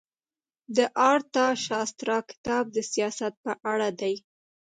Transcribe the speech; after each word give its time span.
د 0.75 0.77
ارتاشاسترا 1.11 2.17
کتاب 2.29 2.63
د 2.75 2.77
سیاست 2.91 3.33
په 3.45 3.51
اړه 3.71 3.89
دی. 3.99 4.15